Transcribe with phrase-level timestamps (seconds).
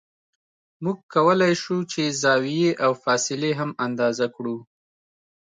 [0.83, 4.57] موږ کولای شو چې زاویې او فاصلې هم اندازه کړو